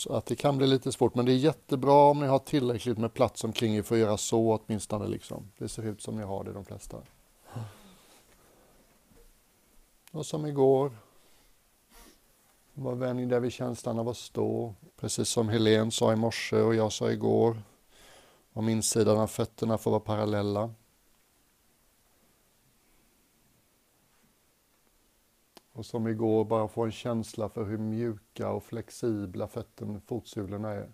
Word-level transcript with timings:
Så 0.00 0.12
att 0.12 0.26
det 0.26 0.36
kan 0.36 0.58
bli 0.58 0.66
lite 0.66 0.92
svårt, 0.92 1.14
men 1.14 1.26
det 1.26 1.32
är 1.32 1.36
jättebra 1.36 2.10
om 2.10 2.20
ni 2.20 2.26
har 2.26 2.38
tillräckligt 2.38 2.98
med 2.98 3.14
plats 3.14 3.44
omkring 3.44 3.76
er 3.76 3.82
för 3.82 3.94
att 3.94 4.00
göra 4.00 4.16
så 4.16 4.60
åtminstone. 4.60 5.06
Liksom. 5.06 5.50
Det 5.58 5.68
ser 5.68 5.82
ut 5.82 6.02
som 6.02 6.16
ni 6.16 6.22
har 6.22 6.44
det 6.44 6.52
de 6.52 6.64
flesta. 6.64 6.96
Och 10.12 10.26
som 10.26 10.46
igår, 10.46 10.96
var 12.74 12.94
vänlig 12.94 13.28
där 13.28 13.40
vid 13.40 13.52
känslan 13.52 13.98
av 13.98 14.08
att 14.08 14.16
stå, 14.16 14.74
precis 15.00 15.28
som 15.28 15.48
Helen 15.48 15.90
sa 15.90 16.12
i 16.12 16.16
morse 16.16 16.56
och 16.56 16.74
jag 16.74 16.92
sa 16.92 17.10
igår. 17.10 17.62
Om 18.52 18.68
insidan 18.68 19.18
av 19.18 19.26
fötterna 19.26 19.78
får 19.78 19.90
vara 19.90 20.00
parallella. 20.00 20.74
Och 25.80 25.86
som 25.86 26.08
igår, 26.08 26.44
bara 26.44 26.68
få 26.68 26.84
en 26.84 26.92
känsla 26.92 27.48
för 27.48 27.64
hur 27.64 27.78
mjuka 27.78 28.50
och 28.50 28.64
flexibla 28.64 29.48
fötterna, 29.48 30.00
fotsulorna 30.00 30.70
är. 30.70 30.92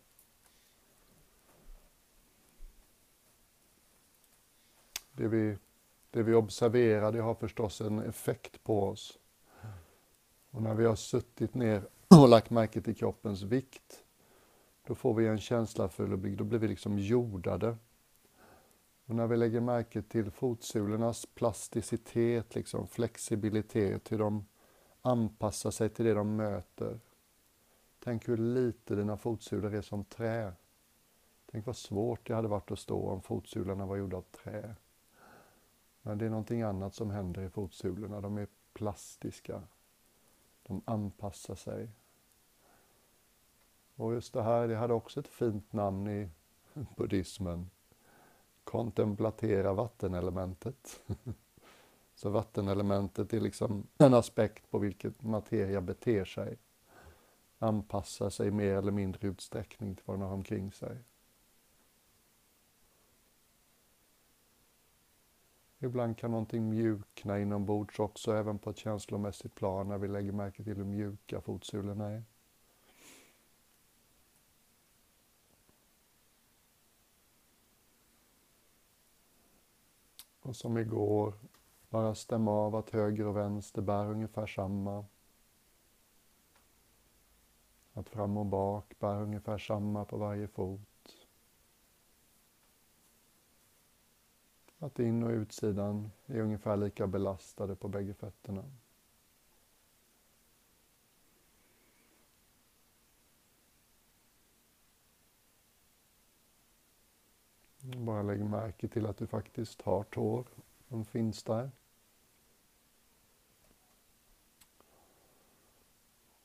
Det 5.12 5.28
vi, 5.28 5.58
det 6.10 6.22
vi 6.22 6.34
observerar, 6.34 7.12
det 7.12 7.20
har 7.20 7.34
förstås 7.34 7.80
en 7.80 7.98
effekt 7.98 8.64
på 8.64 8.82
oss. 8.82 9.18
Och 10.50 10.62
när 10.62 10.74
vi 10.74 10.84
har 10.84 10.96
suttit 10.96 11.54
ner 11.54 11.88
och 12.08 12.28
lagt 12.28 12.50
märke 12.50 12.80
till 12.80 12.96
kroppens 12.96 13.42
vikt, 13.42 14.04
då 14.86 14.94
får 14.94 15.14
vi 15.14 15.26
en 15.26 15.40
känsla 15.40 15.88
för, 15.88 16.06
då 16.36 16.44
blir 16.44 16.58
vi 16.58 16.68
liksom 16.68 16.98
jordade. 16.98 17.76
Och 19.06 19.14
när 19.14 19.26
vi 19.26 19.36
lägger 19.36 19.60
märke 19.60 20.02
till 20.02 20.30
fotsulornas 20.30 21.26
plasticitet, 21.26 22.54
liksom 22.54 22.86
flexibilitet, 22.86 24.12
hur 24.12 24.18
de 24.18 24.44
anpassa 25.06 25.70
sig 25.72 25.88
till 25.88 26.04
det 26.04 26.14
de 26.14 26.36
möter. 26.36 27.00
Tänk 27.98 28.28
hur 28.28 28.36
lite 28.36 28.94
dina 28.94 29.16
fotsulor 29.16 29.74
är 29.74 29.82
som 29.82 30.04
trä. 30.04 30.52
Tänk 31.50 31.66
vad 31.66 31.76
svårt 31.76 32.26
det 32.26 32.34
hade 32.34 32.48
varit 32.48 32.70
att 32.70 32.78
stå 32.78 33.10
om 33.10 33.22
fotsulorna 33.22 33.86
var 33.86 33.96
gjorda 33.96 34.16
av 34.16 34.22
trä. 34.22 34.74
Men 36.02 36.18
det 36.18 36.26
är 36.26 36.30
någonting 36.30 36.62
annat 36.62 36.94
som 36.94 37.10
händer 37.10 37.42
i 37.42 37.50
fotsulorna. 37.50 38.20
De 38.20 38.38
är 38.38 38.46
plastiska. 38.72 39.62
De 40.62 40.82
anpassar 40.84 41.54
sig. 41.54 41.90
Och 43.96 44.12
just 44.12 44.32
det 44.32 44.42
här, 44.42 44.68
det 44.68 44.76
hade 44.76 44.94
också 44.94 45.20
ett 45.20 45.28
fint 45.28 45.72
namn 45.72 46.08
i 46.08 46.28
buddhismen. 46.96 47.70
Kontemplatera 48.64 49.72
vattenelementet. 49.72 51.00
Så 52.16 52.30
vattenelementet 52.30 53.32
är 53.32 53.40
liksom 53.40 53.86
en 53.98 54.14
aspekt 54.14 54.70
på 54.70 54.78
vilket 54.78 55.22
materia 55.22 55.80
beter 55.80 56.24
sig. 56.24 56.58
Anpassar 57.58 58.30
sig 58.30 58.50
mer 58.50 58.74
eller 58.74 58.92
mindre 58.92 59.28
utsträckning 59.28 59.94
till 59.94 60.04
vad 60.06 60.16
den 60.16 60.26
har 60.26 60.34
omkring 60.34 60.72
sig. 60.72 60.98
Ibland 65.78 66.18
kan 66.18 66.30
någonting 66.30 66.70
mjukna 66.70 67.40
inombords 67.40 67.98
också, 67.98 68.32
även 68.32 68.58
på 68.58 68.70
ett 68.70 68.78
känslomässigt 68.78 69.54
plan, 69.54 69.88
när 69.88 69.98
vi 69.98 70.08
lägger 70.08 70.32
märke 70.32 70.64
till 70.64 70.76
hur 70.76 70.84
mjuka 70.84 71.40
fotsulorna 71.40 72.10
är. 72.10 72.24
Och 80.40 80.56
som 80.56 80.78
igår 80.78 81.34
bara 81.96 82.14
stäm 82.14 82.48
av 82.48 82.76
att 82.76 82.90
höger 82.90 83.26
och 83.26 83.36
vänster 83.36 83.82
bär 83.82 84.10
ungefär 84.10 84.46
samma. 84.46 85.04
Att 87.92 88.08
fram 88.08 88.36
och 88.36 88.46
bak 88.46 88.98
bär 88.98 89.22
ungefär 89.22 89.58
samma 89.58 90.04
på 90.04 90.16
varje 90.16 90.48
fot. 90.48 91.16
Att 94.78 94.98
in 94.98 95.22
och 95.22 95.30
utsidan 95.30 96.10
är 96.26 96.40
ungefär 96.40 96.76
lika 96.76 97.06
belastade 97.06 97.76
på 97.76 97.88
bägge 97.88 98.14
fötterna. 98.14 98.64
Bara 107.80 108.22
lägg 108.22 108.44
märke 108.44 108.88
till 108.88 109.06
att 109.06 109.16
du 109.16 109.26
faktiskt 109.26 109.82
har 109.82 110.02
tår. 110.02 110.46
De 110.88 111.04
finns 111.04 111.42
där. 111.42 111.70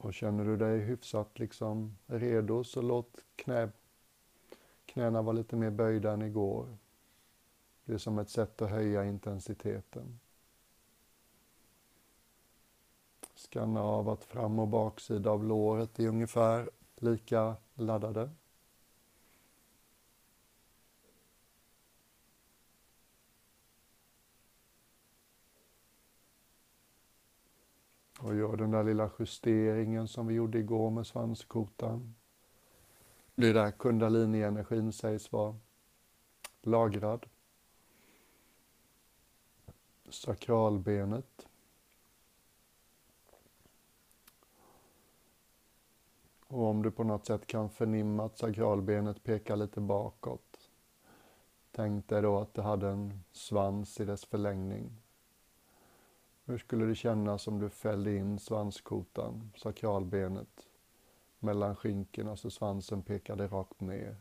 Och 0.03 0.13
känner 0.13 0.45
du 0.45 0.57
dig 0.57 0.79
hyfsat 0.79 1.39
liksom 1.39 1.97
redo 2.05 2.63
så 2.63 2.81
låt 2.81 3.25
knä, 3.35 3.71
knäna 4.85 5.21
vara 5.21 5.33
lite 5.33 5.55
mer 5.55 5.69
böjda 5.69 6.11
än 6.11 6.21
igår. 6.21 6.77
Det 7.85 7.93
är 7.93 7.97
som 7.97 8.19
ett 8.19 8.29
sätt 8.29 8.61
att 8.61 8.69
höja 8.69 9.05
intensiteten. 9.05 10.19
Skanna 13.35 13.81
av 13.81 14.09
att 14.09 14.23
fram 14.23 14.59
och 14.59 14.67
baksida 14.67 15.31
av 15.31 15.43
låret 15.43 15.99
är 15.99 16.07
ungefär 16.07 16.69
lika 16.95 17.55
laddade. 17.73 18.29
Och 28.19 28.35
gör 28.35 28.50
den 28.61 28.71
där 28.71 28.83
lilla 28.83 29.09
justeringen 29.19 30.07
som 30.07 30.27
vi 30.27 30.33
gjorde 30.33 30.59
igår 30.59 30.89
med 30.89 31.07
svanskotan. 31.07 32.15
Det 33.35 33.47
är 33.47 33.53
där 33.53 33.71
kundalini-energin 33.71 34.91
sägs 34.91 35.31
vara 35.31 35.55
lagrad. 36.61 37.25
Sakralbenet. 40.09 41.47
Och 46.47 46.65
om 46.65 46.81
du 46.81 46.91
på 46.91 47.03
något 47.03 47.25
sätt 47.25 47.47
kan 47.47 47.69
förnimma 47.69 48.25
att 48.25 48.37
sakralbenet 48.37 49.23
pekar 49.23 49.55
lite 49.55 49.79
bakåt. 49.79 50.69
Tänk 51.71 52.07
dig 52.07 52.21
då 52.21 52.39
att 52.39 52.53
det 52.53 52.61
hade 52.61 52.89
en 52.89 53.23
svans 53.31 53.99
i 53.99 54.05
dess 54.05 54.25
förlängning. 54.25 54.91
Hur 56.51 56.57
skulle 56.57 56.85
det 56.85 56.95
kännas 56.95 57.47
om 57.47 57.59
du 57.59 57.69
fällde 57.69 58.15
in 58.15 58.39
svanskotan, 58.39 59.51
sakralbenet, 59.55 60.67
mellan 61.39 61.75
skinkorna 61.75 62.35
så 62.35 62.49
svansen 62.49 63.01
pekade 63.01 63.47
rakt 63.47 63.81
ner? 63.81 64.15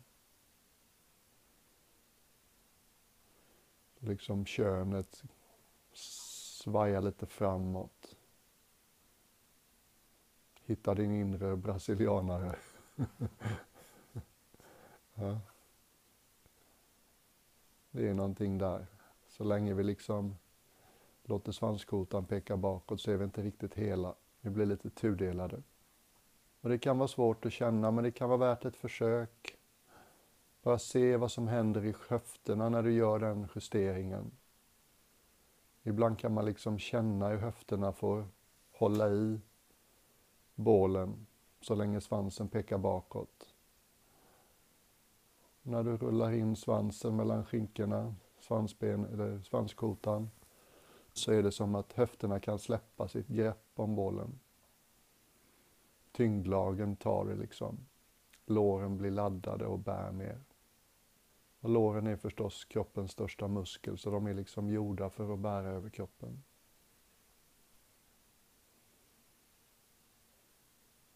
Liksom 3.99 4.47
könet 4.47 5.23
svajar 5.93 7.03
lite 7.03 7.27
framåt. 7.27 8.17
Hitta 10.65 10.95
din 10.95 11.13
inre 11.13 11.57
brasilianare. 11.57 12.57
ja. 15.15 15.41
Det 17.91 18.09
är 18.09 18.15
någonting 18.15 18.59
där. 18.59 18.87
Så 19.29 19.45
länge 19.45 19.75
vi 19.75 19.83
liksom 19.83 20.37
Låter 21.31 21.53
svanskotan 21.53 22.25
peka 22.25 22.57
bakåt 22.57 23.01
så 23.01 23.11
är 23.11 23.17
vi 23.17 23.25
inte 23.25 23.43
riktigt 23.43 23.75
hela. 23.75 24.15
Vi 24.41 24.51
blir 24.51 24.67
lite 24.67 24.91
tudelade. 24.91 25.63
Och 26.61 26.69
det 26.69 26.79
kan 26.79 26.99
vara 26.99 27.09
svårt 27.09 27.47
att 27.47 27.53
känna, 27.53 27.91
men 27.91 28.05
det 28.05 28.11
kan 28.11 28.29
vara 28.29 28.39
värt 28.39 28.65
ett 28.65 28.77
försök. 28.77 29.59
Bara 30.63 30.79
se 30.79 31.17
vad 31.17 31.31
som 31.31 31.49
händer 31.49 31.85
i 31.85 31.95
höfterna 32.09 32.69
när 32.69 32.83
du 32.83 32.93
gör 32.93 33.19
den 33.19 33.49
justeringen. 33.55 34.31
Ibland 35.83 36.19
kan 36.19 36.35
man 36.35 36.45
liksom 36.45 36.79
känna 36.79 37.29
hur 37.29 37.39
höfterna 37.39 37.93
får 37.93 38.29
hålla 38.73 39.11
i 39.11 39.41
bålen 40.55 41.27
så 41.61 41.75
länge 41.75 42.01
svansen 42.01 42.49
pekar 42.49 42.79
bakåt. 42.79 43.55
När 45.63 45.85
du 45.85 45.97
rullar 45.97 46.33
in 46.33 46.57
svansen 46.57 47.17
mellan 47.17 47.45
skinkorna, 47.45 48.15
svansben, 48.41 49.05
eller 49.05 49.41
svanskotan, 49.43 50.31
så 51.13 51.33
är 51.33 51.43
det 51.43 51.53
som 51.53 51.75
att 51.75 51.93
höfterna 51.93 52.41
kan 52.41 52.59
släppa 52.59 53.09
sitt 53.09 53.29
grepp 53.29 53.73
om 53.75 53.95
bollen. 53.95 54.41
Tyngdlagen 56.13 56.97
tar 56.97 57.25
det 57.25 57.35
liksom. 57.35 57.87
Låren 58.47 58.99
blir 58.99 59.11
laddade 59.11 59.67
och 59.67 59.79
bär 59.79 60.13
mer. 60.13 60.41
Och 61.61 61.71
låren 61.71 62.07
är 62.07 62.17
förstås 62.17 62.65
kroppens 62.65 63.13
största 63.13 63.49
muskel, 63.49 63.99
så 63.99 64.11
de 64.11 64.27
är 64.27 64.35
liksom 64.35 64.71
gjorda 64.71 65.11
för 65.11 65.35
att 65.35 65.39
bära 65.39 65.69
över 65.69 65.91
kroppen. 65.91 66.43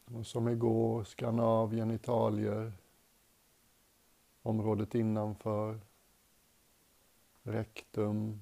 Och 0.05 0.27
som 0.27 0.49
igår, 0.49 1.05
skanna 1.05 1.45
av 1.45 1.75
genitalier, 1.75 2.73
området 4.43 4.95
innanför, 4.95 5.81
rektum, 7.43 8.41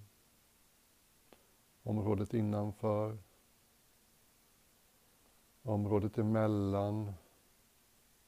området 1.83 2.35
innanför, 2.35 3.19
området 5.63 6.19
emellan, 6.19 7.13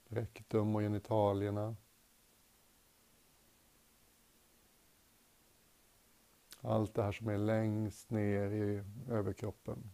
rektum 0.09 0.77
och 0.77 0.83
genitalierna. 0.83 1.77
Allt 6.61 6.95
det 6.95 7.03
här 7.03 7.13
som 7.13 7.29
är 7.29 7.39
längst 7.39 8.11
ner 8.11 8.51
i 8.51 8.85
överkroppen. 9.09 9.91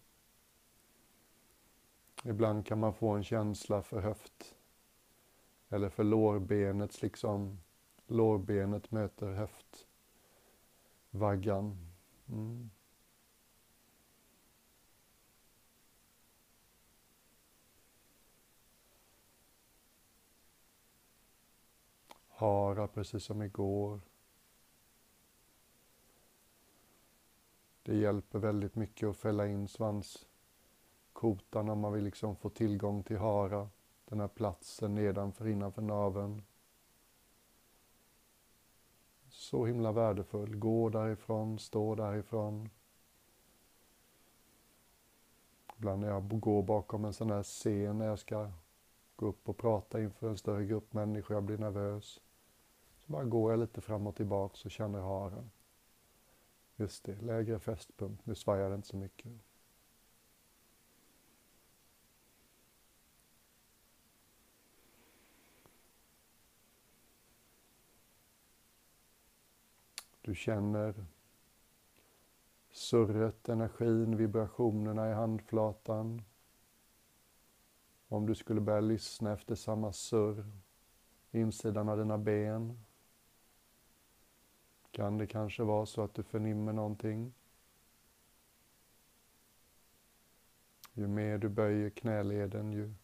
Ibland 2.25 2.67
kan 2.67 2.79
man 2.79 2.95
få 2.95 3.11
en 3.11 3.25
känsla 3.25 3.83
för 3.83 4.01
höft 4.01 4.57
eller 5.69 5.89
för 5.89 6.05
lårbenet, 6.05 7.03
liksom 7.03 7.61
lårbenet 8.07 8.91
möter 8.91 9.49
höftvaggan. 11.11 11.93
Mm. 12.29 12.71
Hara 22.41 22.89
precis 22.89 23.25
som 23.25 23.43
igår. 23.43 24.01
Det 27.83 27.97
hjälper 27.97 28.39
väldigt 28.39 28.75
mycket 28.75 29.09
att 29.09 29.17
fälla 29.17 29.47
in 29.47 29.69
svanskotan 29.69 30.29
om 31.69 31.81
man 31.81 31.93
vill 31.93 32.05
liksom 32.05 32.37
få 32.37 32.51
tillgång 32.51 33.03
till 33.03 33.17
hara, 33.19 33.71
den 34.05 34.21
här 34.21 34.29
platsen 34.29 34.95
nedanför, 34.95 35.49
innanför 35.49 35.83
naveln. 35.83 36.43
Så 39.29 39.67
himla 39.67 39.93
värdefull. 39.93 40.57
Gå 40.57 40.89
därifrån, 40.89 41.59
stå 41.59 41.95
därifrån. 41.95 42.71
Ibland 45.77 46.01
när 46.01 46.09
jag 46.09 46.41
går 46.41 46.63
bakom 46.63 47.05
en 47.05 47.13
sån 47.13 47.31
här 47.31 47.43
scen 47.43 47.99
när 47.99 48.07
jag 48.07 48.19
ska 48.19 48.51
gå 49.17 49.27
upp 49.27 49.49
och 49.49 49.57
prata 49.57 50.03
inför 50.03 50.29
en 50.29 50.39
större 50.39 50.65
grupp 50.65 50.93
människor, 50.93 51.37
jag 51.37 51.45
blir 51.45 51.59
nervös. 51.59 52.21
Bara 53.11 53.25
går 53.25 53.51
jag 53.53 53.61
lite 53.61 53.81
fram 53.81 54.07
och 54.07 54.17
tillbaks 54.17 54.65
och 54.65 54.71
känner 54.71 55.01
haren. 55.01 55.51
Just 56.77 57.05
det, 57.05 57.21
lägre 57.21 57.59
fästpunkt. 57.59 58.27
Nu 58.27 58.35
svajar 58.35 58.69
det 58.69 58.75
inte 58.75 58.89
så 58.89 58.97
mycket. 58.97 59.33
Du 70.21 70.35
känner 70.35 71.07
surret, 72.71 73.49
energin, 73.49 74.17
vibrationerna 74.17 75.11
i 75.11 75.13
handflatan. 75.13 76.23
Om 78.09 78.27
du 78.27 78.35
skulle 78.35 78.61
börja 78.61 78.81
lyssna 78.81 79.33
efter 79.33 79.55
samma 79.55 79.93
surr, 79.93 80.47
insidan 81.31 81.89
av 81.89 81.99
dina 81.99 82.19
ben, 82.19 82.85
kan 84.91 85.19
det 85.19 85.27
kanske 85.27 85.63
vara 85.63 85.87
så 85.87 86.03
att 86.03 86.15
du 86.15 86.23
förnimmer 86.23 86.73
någonting. 86.73 87.33
Ju 90.93 91.07
mer 91.07 91.39
du 91.39 91.49
böjer 91.49 91.91
knäleden, 91.91 92.73
ju 92.73 92.95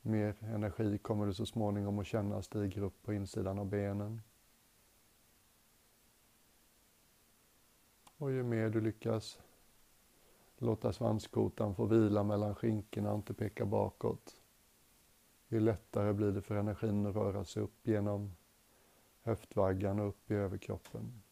mer 0.00 0.36
energi 0.42 0.98
kommer 0.98 1.26
du 1.26 1.34
så 1.34 1.46
småningom 1.46 1.98
att 1.98 2.06
känna 2.06 2.42
stiger 2.42 2.82
upp 2.82 3.02
på 3.02 3.12
insidan 3.12 3.58
av 3.58 3.66
benen. 3.66 4.22
Och 8.18 8.32
ju 8.32 8.42
mer 8.42 8.70
du 8.70 8.80
lyckas 8.80 9.40
låta 10.58 10.92
svanskotan 10.92 11.74
få 11.74 11.84
vila 11.86 12.22
mellan 12.22 12.54
skinkorna 12.54 13.10
och 13.10 13.16
inte 13.16 13.34
peka 13.34 13.64
bakåt, 13.64 14.40
ju 15.48 15.60
lättare 15.60 16.12
blir 16.12 16.32
det 16.32 16.42
för 16.42 16.54
energin 16.54 17.06
att 17.06 17.14
röra 17.14 17.44
sig 17.44 17.62
upp 17.62 17.86
genom 17.86 18.32
höftvaggan 19.26 20.00
upp 20.00 20.30
i 20.30 20.34
överkroppen. 20.34 21.22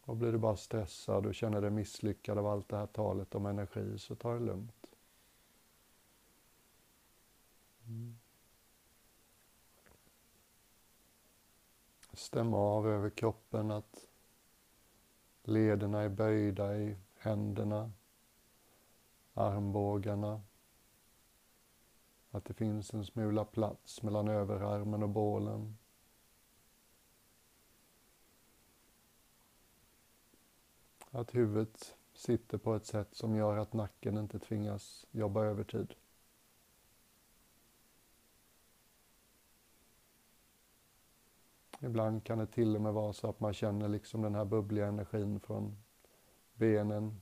Och 0.00 0.16
blir 0.16 0.32
du 0.32 0.38
bara 0.38 0.56
stressad 0.56 1.26
och 1.26 1.34
känner 1.34 1.60
dig 1.60 1.70
misslyckad 1.70 2.38
av 2.38 2.46
allt 2.46 2.68
det 2.68 2.76
här 2.76 2.86
talet 2.86 3.34
om 3.34 3.46
energi 3.46 3.98
så 3.98 4.14
ta 4.14 4.32
det 4.32 4.40
lugnt. 4.40 4.86
Mm. 7.86 8.18
Stäm 12.12 12.54
av 12.54 12.88
över 12.88 13.10
kroppen 13.10 13.70
att 13.70 14.08
lederna 15.42 16.00
är 16.00 16.08
böjda 16.08 16.76
i 16.76 16.96
händerna, 17.16 17.92
armbågarna, 19.34 20.40
att 22.32 22.44
det 22.44 22.54
finns 22.54 22.94
en 22.94 23.04
smula 23.04 23.44
plats 23.44 24.02
mellan 24.02 24.28
överarmen 24.28 25.02
och 25.02 25.08
bålen. 25.08 25.78
Att 31.10 31.34
huvudet 31.34 31.96
sitter 32.14 32.58
på 32.58 32.74
ett 32.74 32.86
sätt 32.86 33.14
som 33.14 33.36
gör 33.36 33.56
att 33.56 33.72
nacken 33.72 34.18
inte 34.18 34.38
tvingas 34.38 35.06
jobba 35.10 35.44
övertid. 35.44 35.94
Ibland 41.80 42.24
kan 42.24 42.38
det 42.38 42.46
till 42.46 42.76
och 42.76 42.82
med 42.82 42.92
vara 42.92 43.12
så 43.12 43.28
att 43.28 43.40
man 43.40 43.54
känner 43.54 43.88
liksom 43.88 44.22
den 44.22 44.34
här 44.34 44.44
bubbliga 44.44 44.86
energin 44.86 45.40
från 45.40 45.76
benen 46.54 47.20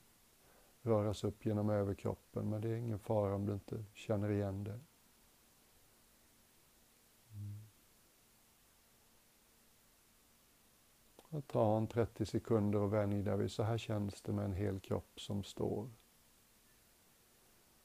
röras 0.83 1.25
upp 1.25 1.47
genom 1.47 1.71
överkroppen, 1.71 2.51
men 2.51 2.61
det 2.61 2.69
är 2.69 2.75
ingen 2.77 2.99
fara 2.99 3.35
om 3.35 3.47
du 3.47 3.53
inte 3.53 3.85
känner 3.95 4.31
igen 4.31 4.65
det. 4.65 4.81
Ta 11.47 11.77
en 11.77 11.87
30 11.87 12.27
sekunder 12.27 12.79
och 12.79 12.93
vänj 12.93 13.23
dig 13.23 13.37
vid 13.37 13.51
så 13.51 13.63
här 13.63 13.79
känns 13.79 14.23
det 14.23 14.33
med 14.33 14.45
en 14.45 14.53
hel 14.53 14.81
kropp 14.81 15.21
som 15.21 15.45
står. 15.45 15.91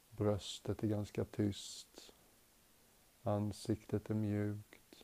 Bröstet 0.09 0.83
är 0.83 0.87
ganska 0.87 1.25
tyst. 1.25 2.13
Ansiktet 3.23 4.09
är 4.09 4.13
mjukt. 4.13 5.03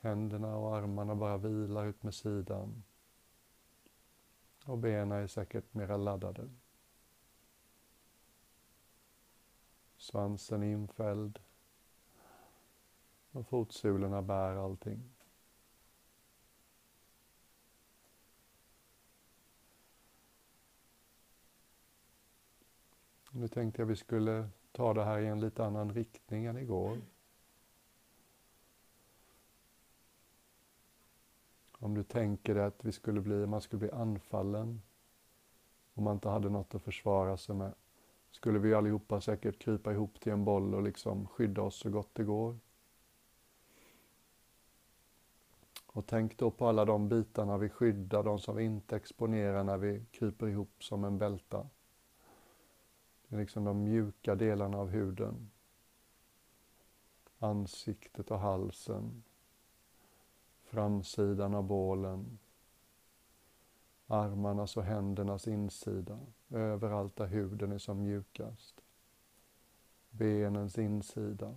Händerna 0.00 0.56
och 0.56 0.76
armarna 0.76 1.14
bara 1.14 1.36
vilar 1.36 1.86
ut 1.86 2.02
med 2.02 2.14
sidan. 2.14 2.82
Och 4.64 4.78
benen 4.78 5.12
är 5.12 5.26
säkert 5.26 5.74
mera 5.74 5.96
laddade. 5.96 6.50
Svansen 9.96 10.62
är 10.62 10.66
infälld. 10.66 11.38
Och 13.32 13.46
fotsulorna 13.46 14.22
bär 14.22 14.56
allting. 14.56 15.19
Nu 23.30 23.48
tänkte 23.48 23.82
jag 23.82 23.86
vi 23.86 23.96
skulle 23.96 24.48
ta 24.72 24.94
det 24.94 25.04
här 25.04 25.18
i 25.18 25.26
en 25.26 25.40
lite 25.40 25.64
annan 25.64 25.94
riktning 25.94 26.44
än 26.44 26.56
igår. 26.56 26.98
Om 31.72 31.94
du 31.94 32.02
tänker 32.02 32.54
dig 32.54 32.64
att 32.64 32.84
vi 32.84 32.92
skulle 32.92 33.20
bli, 33.20 33.46
man 33.46 33.60
skulle 33.60 33.80
bli 33.80 33.90
anfallen 33.90 34.82
om 35.94 36.04
man 36.04 36.14
inte 36.14 36.28
hade 36.28 36.50
något 36.50 36.74
att 36.74 36.82
försvara 36.82 37.36
sig 37.36 37.54
med 37.54 37.74
skulle 38.30 38.58
vi 38.58 38.74
allihopa 38.74 39.20
säkert 39.20 39.58
krypa 39.58 39.92
ihop 39.92 40.20
till 40.20 40.32
en 40.32 40.44
boll 40.44 40.74
och 40.74 40.82
liksom 40.82 41.26
skydda 41.26 41.62
oss 41.62 41.76
så 41.76 41.90
gott 41.90 42.10
det 42.12 42.24
går. 42.24 42.58
Och 45.86 46.06
tänk 46.06 46.38
då 46.38 46.50
på 46.50 46.66
alla 46.66 46.84
de 46.84 47.08
bitarna 47.08 47.58
vi 47.58 47.68
skyddar, 47.68 48.22
de 48.22 48.38
som 48.38 48.56
vi 48.56 48.64
inte 48.64 48.96
exponerar 48.96 49.64
när 49.64 49.76
vi 49.76 50.04
kryper 50.10 50.48
ihop 50.48 50.84
som 50.84 51.04
en 51.04 51.18
bälta. 51.18 51.66
Liksom 53.32 53.64
de 53.64 53.84
mjuka 53.84 54.34
delarna 54.34 54.78
av 54.78 54.88
huden. 54.88 55.50
Ansiktet 57.38 58.30
och 58.30 58.38
halsen. 58.38 59.22
Framsidan 60.62 61.54
av 61.54 61.64
bålen. 61.64 62.38
Armarnas 64.06 64.76
och 64.76 64.84
händernas 64.84 65.48
insida. 65.48 66.18
Överallt 66.48 67.16
där 67.16 67.26
huden 67.26 67.72
är 67.72 67.78
som 67.78 68.00
mjukast. 68.00 68.80
Benens 70.10 70.78
insida. 70.78 71.54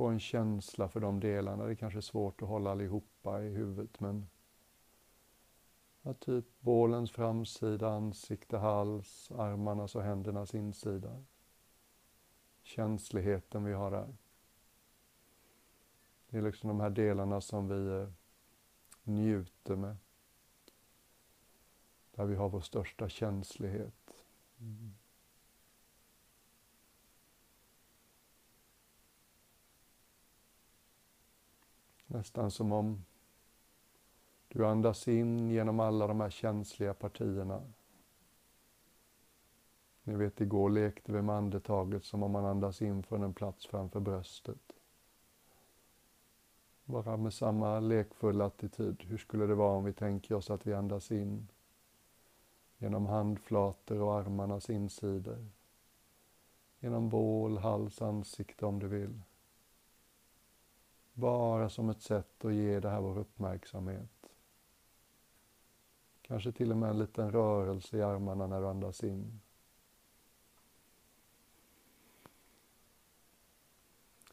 Få 0.00 0.06
en 0.06 0.20
känsla 0.20 0.88
för 0.88 1.00
de 1.00 1.20
delarna. 1.20 1.64
Det 1.64 1.72
är 1.72 1.74
kanske 1.74 1.98
är 1.98 2.00
svårt 2.00 2.42
att 2.42 2.48
hålla 2.48 2.70
allihopa 2.70 3.42
i 3.42 3.48
huvudet 3.48 4.00
men 4.00 4.26
Ja, 6.02 6.14
typ 6.14 6.44
bålens 6.60 7.10
framsida, 7.10 7.88
ansikte, 7.88 8.58
hals, 8.58 9.30
armarnas 9.30 9.96
och 9.96 10.02
händernas 10.02 10.54
insida. 10.54 11.24
Känsligheten 12.62 13.64
vi 13.64 13.72
har 13.72 13.90
där. 13.90 14.16
Det 16.28 16.38
är 16.38 16.42
liksom 16.42 16.68
de 16.68 16.80
här 16.80 16.90
delarna 16.90 17.40
som 17.40 17.68
vi 17.68 18.02
eh, 18.02 18.08
njuter 19.02 19.76
med. 19.76 19.96
Där 22.10 22.24
vi 22.24 22.34
har 22.34 22.48
vår 22.48 22.60
största 22.60 23.08
känslighet. 23.08 24.24
Mm. 24.58 24.94
Nästan 32.06 32.50
som 32.50 32.72
om 32.72 33.04
du 34.52 34.66
andas 34.66 35.08
in 35.08 35.50
genom 35.50 35.80
alla 35.80 36.06
de 36.06 36.20
här 36.20 36.30
känsliga 36.30 36.94
partierna. 36.94 37.62
Ni 40.02 40.16
vet, 40.16 40.40
igår 40.40 40.70
lekte 40.70 41.12
vi 41.12 41.22
med 41.22 41.34
andetaget 41.34 42.04
som 42.04 42.22
om 42.22 42.30
man 42.30 42.44
andas 42.44 42.82
in 42.82 43.02
från 43.02 43.22
en 43.22 43.34
plats 43.34 43.66
framför 43.66 44.00
bröstet. 44.00 44.72
Bara 46.84 47.16
med 47.16 47.34
samma 47.34 47.80
lekfulla 47.80 48.44
attityd. 48.44 49.02
Hur 49.02 49.18
skulle 49.18 49.46
det 49.46 49.54
vara 49.54 49.76
om 49.76 49.84
vi 49.84 49.92
tänker 49.92 50.34
oss 50.34 50.50
att 50.50 50.66
vi 50.66 50.74
andas 50.74 51.12
in 51.12 51.48
genom 52.78 53.06
handflator 53.06 54.00
och 54.00 54.14
armarnas 54.14 54.70
insidor. 54.70 55.46
Genom 56.80 57.08
bål, 57.08 57.58
hals, 57.58 58.02
ansikte 58.02 58.66
om 58.66 58.78
du 58.78 58.88
vill. 58.88 59.20
Bara 61.12 61.68
som 61.68 61.90
ett 61.90 62.02
sätt 62.02 62.44
att 62.44 62.54
ge 62.54 62.80
det 62.80 62.90
här 62.90 63.00
vår 63.00 63.18
uppmärksamhet. 63.18 64.19
Kanske 66.30 66.52
till 66.52 66.70
och 66.70 66.76
med 66.76 66.90
en 66.90 66.98
liten 66.98 67.32
rörelse 67.32 67.96
i 67.96 68.02
armarna 68.02 68.46
när 68.46 68.60
du 68.60 68.66
andas 68.66 69.04
in. 69.04 69.40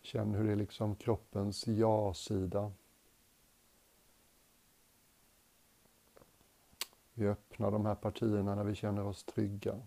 Känn 0.01 0.35
hur 0.35 0.43
det 0.43 0.51
är 0.51 0.55
liksom 0.55 0.95
kroppens 0.95 1.67
ja-sida. 1.67 2.71
Vi 7.13 7.27
öppnar 7.27 7.71
de 7.71 7.85
här 7.85 7.95
partierna 7.95 8.55
när 8.55 8.63
vi 8.63 8.75
känner 8.75 9.05
oss 9.05 9.23
trygga. 9.23 9.81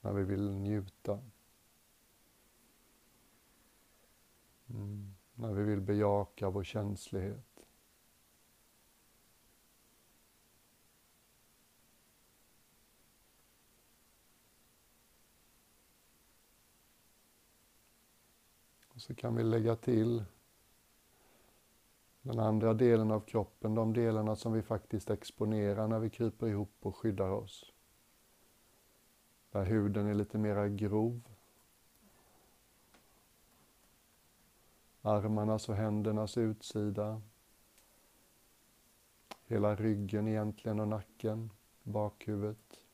När 0.00 0.12
vi 0.12 0.22
vill 0.22 0.50
njuta. 0.50 1.20
Mm. 4.70 5.14
När 5.34 5.52
vi 5.52 5.62
vill 5.62 5.80
bejaka 5.80 6.50
vår 6.50 6.64
känslighet. 6.64 7.55
Och 18.96 19.02
så 19.02 19.14
kan 19.14 19.36
vi 19.36 19.42
lägga 19.42 19.76
till 19.76 20.24
den 22.22 22.38
andra 22.38 22.74
delen 22.74 23.10
av 23.10 23.20
kroppen, 23.20 23.74
de 23.74 23.92
delarna 23.92 24.36
som 24.36 24.52
vi 24.52 24.62
faktiskt 24.62 25.10
exponerar 25.10 25.88
när 25.88 25.98
vi 25.98 26.10
kryper 26.10 26.46
ihop 26.46 26.72
och 26.80 26.96
skyddar 26.96 27.30
oss. 27.30 27.72
Där 29.50 29.64
huden 29.64 30.06
är 30.06 30.14
lite 30.14 30.38
mera 30.38 30.68
grov. 30.68 31.20
Armarnas 35.02 35.68
och 35.68 35.76
händernas 35.76 36.38
utsida. 36.38 37.22
Hela 39.46 39.74
ryggen 39.74 40.28
egentligen 40.28 40.80
och 40.80 40.88
nacken, 40.88 41.50
bakhuvudet. 41.82 42.85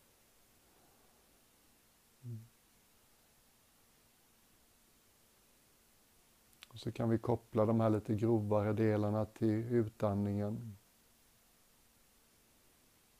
Och 6.72 6.78
så 6.78 6.92
kan 6.92 7.08
vi 7.08 7.18
koppla 7.18 7.66
de 7.66 7.80
här 7.80 7.90
lite 7.90 8.14
grovare 8.14 8.72
delarna 8.72 9.24
till 9.24 9.50
utandningen. 9.50 10.76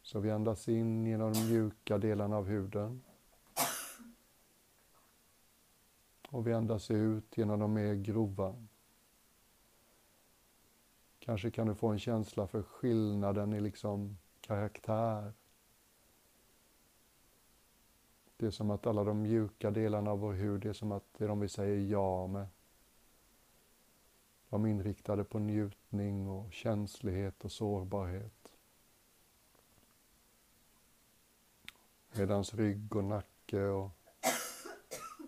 Så 0.03 0.21
vi 0.21 0.31
andas 0.31 0.69
in 0.69 1.07
genom 1.07 1.33
de 1.33 1.41
mjuka 1.41 1.99
delarna 1.99 2.37
av 2.37 2.47
huden. 2.47 3.03
Och 6.29 6.47
vi 6.47 6.53
andas 6.53 6.91
ut 6.91 7.39
genom 7.39 7.61
de 7.61 7.73
mer 7.73 7.95
grova. 7.95 8.67
Kanske 11.19 11.51
kan 11.51 11.67
du 11.67 11.75
få 11.75 11.89
en 11.89 11.99
känsla 11.99 12.47
för 12.47 12.63
skillnaden 12.63 13.53
i 13.53 13.61
liksom 13.61 14.19
karaktär. 14.41 15.33
Det 18.37 18.47
är 18.47 18.51
som 18.51 18.71
att 18.71 18.87
alla 18.87 19.05
de 19.05 19.23
mjuka 19.23 19.71
delarna 19.71 20.11
av 20.11 20.19
vår 20.19 20.33
hud, 20.33 20.61
det 20.61 20.69
är 20.69 20.73
som 20.73 20.93
att 20.93 21.05
det 21.19 21.25
är 21.25 21.29
de 21.29 21.41
vi 21.41 21.49
säger 21.49 21.91
ja 21.91 22.27
med. 22.27 22.47
De 24.53 24.67
inriktade 24.67 25.25
på 25.25 25.39
njutning 25.39 26.29
och 26.29 26.53
känslighet 26.53 27.45
och 27.45 27.53
sårbarhet. 27.53 28.53
Medan 32.13 32.45
rygg 32.45 32.97
och 32.97 33.05
nacke 33.05 33.65
och 33.65 33.91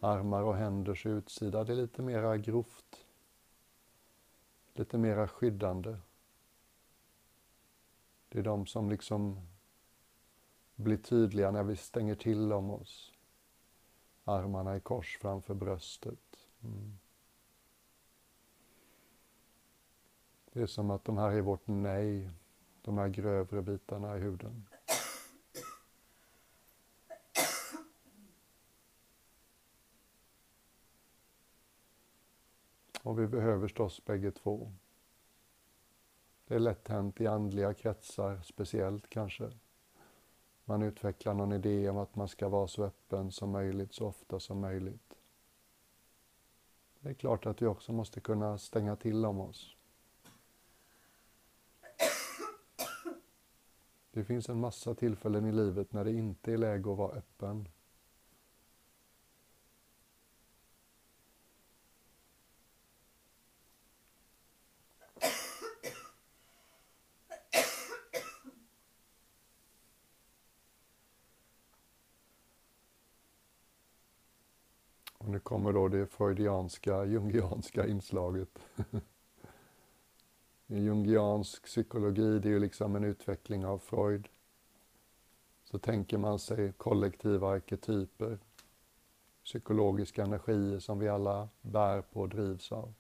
armar 0.01 0.43
och 0.43 0.57
händers 0.57 1.07
utsida, 1.07 1.65
det 1.65 1.73
är 1.73 1.77
lite 1.77 2.03
mera 2.03 2.37
grovt. 2.37 3.07
Lite 4.75 4.99
mera 4.99 5.29
skyddande. 5.29 5.97
Det 8.29 8.39
är 8.39 8.43
de 8.43 8.67
som 8.67 8.91
liksom 8.91 9.49
blir 10.75 10.97
tydliga 10.97 11.51
när 11.51 11.63
vi 11.63 11.77
stänger 11.77 12.15
till 12.15 12.53
om 12.53 12.71
oss. 12.71 13.13
Armarna 14.25 14.77
i 14.77 14.81
kors 14.81 15.19
framför 15.21 15.55
bröstet. 15.55 16.49
Mm. 16.63 16.99
Det 20.55 20.63
är 20.63 20.67
som 20.67 20.91
att 20.91 21.05
de 21.05 21.19
här 21.19 21.31
är 21.31 21.41
vårt 21.41 21.67
nej, 21.67 22.31
de 22.83 22.99
här 22.99 23.09
grövre 23.09 23.63
bitarna 23.63 24.17
i 24.17 24.21
huden. 24.21 24.67
Och 33.03 33.19
vi 33.19 33.27
behöver 33.27 33.61
förstås 33.61 34.05
bägge 34.05 34.31
två. 34.31 34.73
Det 36.47 36.55
är 36.55 36.59
lätt 36.59 36.89
hänt 36.89 37.21
i 37.21 37.27
andliga 37.27 37.75
kretsar 37.75 38.41
speciellt 38.45 39.11
kanske. 39.11 39.51
Man 40.65 40.83
utvecklar 40.83 41.35
någon 41.35 41.53
idé 41.53 41.89
om 41.89 41.99
att 41.99 42.17
man 42.17 42.29
ska 42.29 42.49
vara 42.49 42.69
så 42.69 42.85
öppen 42.85 43.33
som 43.33 43.51
möjligt, 43.51 43.95
så 43.95 44.07
ofta 44.07 44.41
som 44.41 44.61
möjligt. 44.61 45.15
Det 47.01 47.09
är 47.09 47.15
klart 47.15 47.47
att 47.47 47.63
vi 47.63 47.67
också 47.67 47.93
måste 47.93 48.21
kunna 48.21 48.59
stänga 48.59 48.97
till 48.97 49.25
om 49.25 49.41
oss. 49.41 49.77
Det 54.15 54.25
finns 54.25 54.49
en 54.49 54.61
massa 54.61 54.95
tillfällen 54.95 55.47
i 55.47 55.53
livet 55.53 55.93
när 55.93 56.05
det 56.05 56.13
inte 56.13 56.53
är 56.53 56.57
läge 56.57 56.93
att 56.93 56.99
vara 56.99 57.13
öppen. 57.13 57.69
Och 75.19 75.29
nu 75.29 75.41
kommer 75.41 75.73
då 75.73 75.89
det 75.89 76.07
freudianska, 76.07 77.05
jungianska 77.05 77.87
inslaget. 77.87 78.59
I 80.67 80.79
jungiansk 80.79 81.65
psykologi, 81.65 82.39
det 82.39 82.49
är 82.49 82.53
ju 82.53 82.59
liksom 82.59 82.97
en 82.97 83.05
utveckling 83.05 83.67
av 83.67 83.79
Freud. 83.79 84.29
Så 85.65 85.79
tänker 85.79 86.19
man 86.19 86.39
sig 86.39 86.73
kollektiva 86.73 87.49
arketyper, 87.49 88.39
psykologiska 89.45 90.23
energier 90.23 90.79
som 90.79 90.99
vi 90.99 91.09
alla 91.09 91.49
bär 91.61 92.03
på 92.03 92.21
och 92.21 92.29
drivs 92.29 92.73
av. 92.73 92.95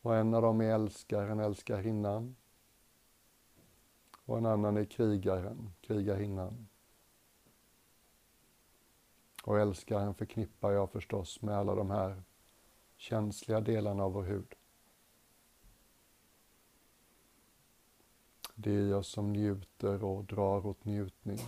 Och 0.00 0.16
en 0.16 0.34
av 0.34 0.42
dem 0.42 0.60
är 0.60 0.74
älskaren, 0.74 1.40
älskarinnan. 1.40 2.36
Och 4.24 4.38
en 4.38 4.46
annan 4.46 4.76
är 4.76 4.84
krigaren, 4.84 5.72
krigarinnan. 5.80 6.68
Och 9.44 9.60
älskaren 9.60 10.14
förknippar 10.14 10.72
jag 10.72 10.90
förstås 10.90 11.42
med 11.42 11.56
alla 11.56 11.74
de 11.74 11.90
här 11.90 12.22
känsliga 12.96 13.60
delarna 13.60 14.04
av 14.04 14.12
vår 14.12 14.22
hud. 14.22 14.54
Det 18.62 18.74
är 18.74 18.88
jag 18.88 19.04
som 19.04 19.32
njuter 19.32 20.04
och 20.04 20.24
drar 20.24 20.66
åt 20.66 20.84
njutning. 20.84 21.38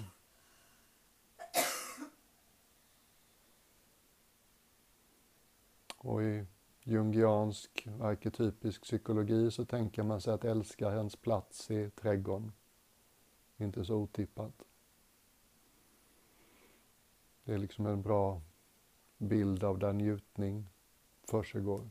Och 5.96 6.22
i 6.22 6.46
jungiansk 6.82 7.88
arketypisk 8.00 8.82
psykologi 8.82 9.50
så 9.50 9.64
tänker 9.64 10.02
man 10.02 10.20
sig 10.20 10.34
att 10.34 10.44
älskarens 10.44 11.16
plats 11.16 11.70
i 11.70 11.90
trädgården. 11.90 12.52
Inte 13.56 13.84
så 13.84 13.94
otippat. 13.94 14.62
Det 17.44 17.54
är 17.54 17.58
liksom 17.58 17.86
en 17.86 18.02
bra 18.02 18.42
bild 19.18 19.64
av 19.64 19.78
där 19.78 19.92
njutning 19.92 20.68
försiggår. 21.24 21.90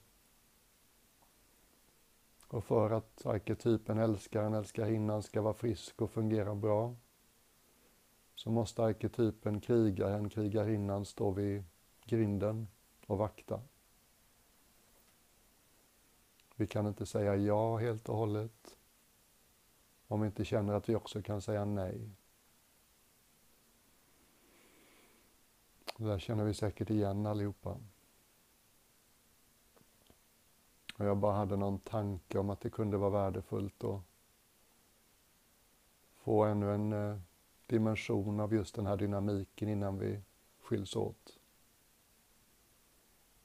Och 2.54 2.64
för 2.64 2.90
att 2.90 3.26
arketypen 3.26 3.98
älskaren, 3.98 4.54
älskarinnan 4.54 5.24
ska 5.24 5.42
vara 5.42 5.54
frisk 5.54 6.02
och 6.02 6.12
fungera 6.12 6.56
bra 6.56 6.96
så 8.36 8.50
måste 8.50 8.84
arketypen 8.84 9.62
krigaren, 9.62 10.30
krigarinnan 10.30 11.06
stå 11.06 11.32
vid 11.32 11.64
grinden 12.06 12.68
och 13.08 13.18
vakta. 13.18 13.62
Vi 16.56 16.68
kan 16.68 16.88
inte 16.88 17.06
säga 17.06 17.36
ja 17.36 17.78
helt 17.78 18.10
och 18.10 18.18
hållet 18.18 18.78
om 20.08 20.22
vi 20.22 20.28
inte 20.28 20.46
känner 20.46 20.74
att 20.74 20.90
vi 20.90 20.96
också 20.96 21.22
kan 21.22 21.42
säga 21.42 21.66
nej. 21.66 22.10
Det 25.98 26.06
där 26.06 26.20
känner 26.20 26.44
vi 26.44 26.54
säkert 26.54 26.90
igen 26.90 27.26
allihopa. 27.26 27.78
Och 30.98 31.06
jag 31.06 31.18
bara 31.18 31.34
hade 31.34 31.56
någon 31.56 31.80
tanke 31.80 32.40
om 32.40 32.50
att 32.50 32.62
det 32.62 32.70
kunde 32.70 32.98
vara 32.98 33.10
värdefullt 33.10 33.84
att 33.84 34.02
få 36.24 36.44
ännu 36.44 36.74
en 36.74 36.94
eh, 36.94 37.20
dimension 37.68 38.40
av 38.40 38.54
just 38.54 38.76
den 38.76 38.86
här 38.86 38.98
dynamiken 38.98 39.70
innan 39.70 40.00
vi 40.00 40.22
skiljs 40.62 40.96
åt. 40.96 41.40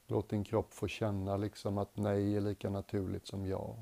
Låt 0.07 0.29
din 0.29 0.43
kropp 0.43 0.73
få 0.73 0.87
känna 0.87 1.37
liksom 1.37 1.77
att 1.77 1.97
nej 1.97 2.35
är 2.35 2.41
lika 2.41 2.69
naturligt 2.69 3.27
som 3.27 3.45
ja. 3.45 3.75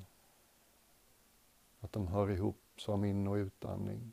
Att 1.80 1.92
de 1.92 2.08
hör 2.08 2.32
ihop 2.32 2.62
som 2.78 3.04
in 3.04 3.28
och 3.28 3.36
utandning. 3.36 4.12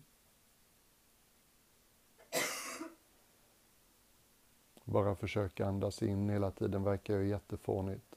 Bara 4.85 5.15
försöka 5.15 5.67
andas 5.67 6.03
in 6.03 6.29
hela 6.29 6.51
tiden 6.51 6.83
verkar 6.83 7.19
ju 7.19 7.29
jättefånigt. 7.29 8.14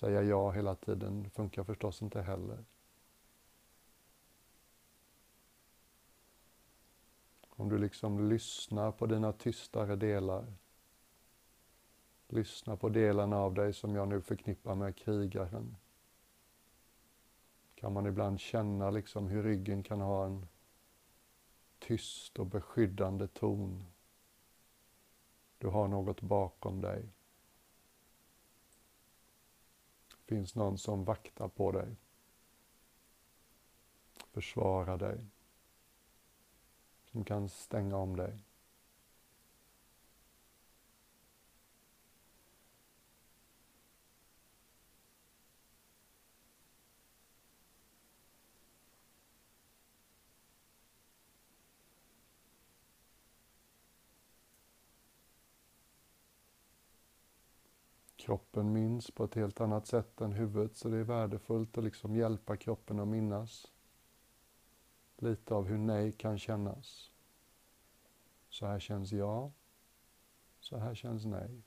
Säga 0.00 0.22
ja 0.22 0.50
hela 0.50 0.74
tiden 0.74 1.30
funkar 1.30 1.64
förstås 1.64 2.02
inte 2.02 2.22
heller. 2.22 2.64
Om 7.48 7.68
du 7.68 7.78
liksom 7.78 8.28
lyssnar 8.28 8.92
på 8.92 9.06
dina 9.06 9.32
tystare 9.32 9.96
delar. 9.96 10.46
Lyssna 12.28 12.76
på 12.76 12.88
delarna 12.88 13.36
av 13.36 13.54
dig 13.54 13.72
som 13.72 13.94
jag 13.94 14.08
nu 14.08 14.20
förknippar 14.20 14.74
med 14.74 14.96
krigaren. 14.96 15.76
Kan 17.74 17.92
man 17.92 18.06
ibland 18.06 18.40
känna 18.40 18.90
liksom 18.90 19.26
hur 19.26 19.42
ryggen 19.42 19.82
kan 19.82 20.00
ha 20.00 20.26
en 20.26 20.46
tyst 21.78 22.38
och 22.38 22.46
beskyddande 22.46 23.26
ton. 23.28 23.84
Du 25.58 25.66
har 25.66 25.88
något 25.88 26.20
bakom 26.20 26.80
dig. 26.80 27.08
Det 30.08 30.17
finns 30.28 30.54
någon 30.54 30.78
som 30.78 31.04
vaktar 31.04 31.48
på 31.48 31.72
dig. 31.72 31.96
Försvarar 34.32 34.96
dig 34.96 35.26
som 37.04 37.24
kan 37.24 37.48
stänga 37.48 37.96
om 37.96 38.16
dig. 38.16 38.38
Kroppen 58.28 58.72
minns 58.72 59.10
på 59.10 59.24
ett 59.24 59.34
helt 59.34 59.60
annat 59.60 59.86
sätt 59.86 60.20
än 60.20 60.32
huvudet 60.32 60.76
så 60.76 60.88
det 60.88 60.96
är 60.96 61.04
värdefullt 61.04 61.78
att 61.78 61.84
liksom 61.84 62.16
hjälpa 62.16 62.56
kroppen 62.56 63.00
att 63.00 63.08
minnas 63.08 63.72
lite 65.16 65.54
av 65.54 65.66
hur 65.66 65.78
nej 65.78 66.12
kan 66.12 66.38
kännas. 66.38 67.10
Så 68.48 68.66
här 68.66 68.78
känns 68.78 69.12
ja, 69.12 69.52
så 70.60 70.76
här 70.78 70.94
känns 70.94 71.24
nej. 71.24 71.62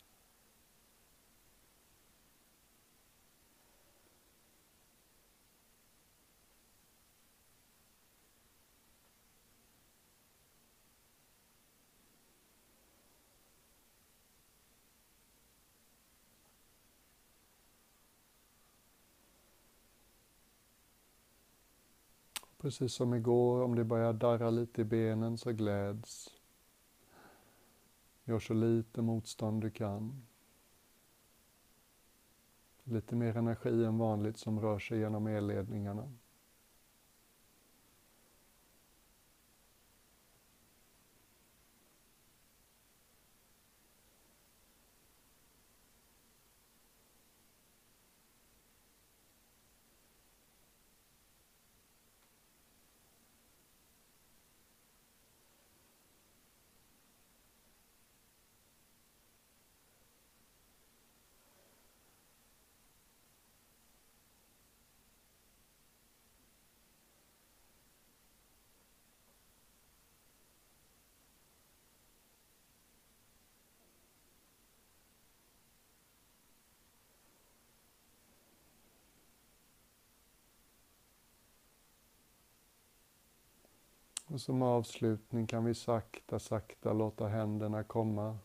Precis 22.62 22.94
som 22.94 23.14
igår, 23.14 23.62
om 23.62 23.76
det 23.76 23.84
börjar 23.84 24.14
darra 24.14 24.50
lite 24.50 24.82
i 24.82 24.86
benen 24.86 25.38
så 25.38 25.52
gläds. 25.52 26.30
Gör 28.24 28.40
så 28.40 28.54
lite 28.54 29.02
motstånd 29.02 29.62
du 29.62 29.70
kan. 29.70 30.26
Lite 32.84 33.16
mer 33.16 33.38
energi 33.38 33.86
än 33.86 33.98
vanligt 33.98 34.38
som 34.38 34.60
rör 34.60 34.80
sig 34.80 35.00
genom 35.00 35.28
elledningarna. 35.28 36.12
Och 84.32 84.42
som 84.42 84.62
avslutning 84.62 85.48
kan 85.48 85.66
vi 85.66 85.74
sakta, 85.74 86.40
sakta 86.40 86.94
låta 86.94 87.28
händerna 87.28 87.84
komma 87.84 88.38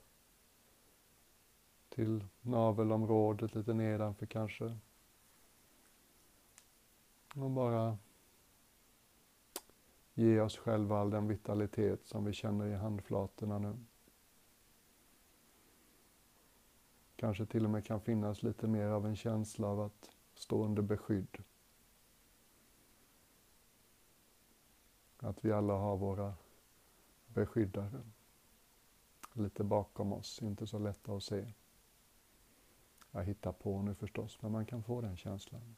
till 1.88 2.25
navelområdet 2.40 3.55
lite 3.55 3.75
nedanför 3.75 4.27
kanske. 4.27 4.79
Och 7.35 7.51
bara 7.51 7.99
ge 10.14 10.40
oss 10.40 10.57
själva 10.57 10.99
all 10.99 11.11
den 11.11 11.29
vitalitet 11.29 12.07
som 12.07 12.25
vi 12.25 12.33
känner 12.33 12.66
i 12.66 12.75
handflatorna 12.75 13.59
nu. 13.59 13.77
Kanske 17.16 17.46
till 17.46 17.64
och 17.64 17.70
med 17.70 17.85
kan 17.85 18.01
finnas 18.01 18.42
lite 18.42 18.66
mer 18.66 18.87
av 18.87 19.07
en 19.07 19.16
känsla 19.16 19.68
av 19.68 19.81
att 19.81 20.11
stå 20.35 20.64
under 20.64 20.83
beskydd. 20.83 21.38
Att 25.27 25.45
vi 25.45 25.53
alla 25.53 25.75
har 25.75 25.97
våra 25.97 26.35
beskyddare 27.27 28.03
lite 29.33 29.65
bakom 29.65 30.12
oss, 30.12 30.43
inte 30.43 30.67
så 30.67 30.79
lätta 30.79 31.12
att 31.12 31.23
se. 31.23 31.53
Jag 33.11 33.25
hittar 33.25 33.53
på 33.53 33.83
nu 33.83 33.95
förstås, 33.95 34.43
men 34.43 34.53
man 34.53 34.67
kan 34.67 34.83
få 34.83 35.01
den 35.01 35.17
känslan. 35.17 35.77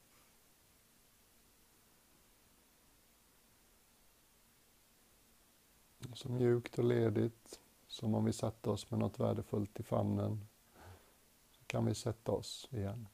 Så 6.14 6.28
mjukt 6.28 6.78
och 6.78 6.84
ledigt, 6.84 7.60
som 7.86 8.14
om 8.14 8.24
vi 8.24 8.32
satte 8.32 8.70
oss 8.70 8.90
med 8.90 9.00
något 9.00 9.20
värdefullt 9.20 9.80
i 9.80 9.82
famnen, 9.82 10.48
så 11.50 11.64
kan 11.64 11.86
vi 11.86 11.94
sätta 11.94 12.32
oss 12.32 12.68
igen. 12.70 13.08